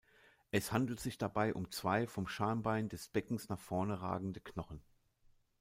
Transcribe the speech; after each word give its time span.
Es 0.49 0.71
handelt 0.71 0.99
sich 0.99 1.19
dabei 1.19 1.53
um 1.53 1.69
zwei 1.69 2.07
vom 2.07 2.25
Schambein 2.27 2.89
des 2.89 3.07
Beckens 3.09 3.49
nach 3.49 3.59
vorne 3.59 4.01
ragende 4.01 4.39
Knochen. 4.39 4.81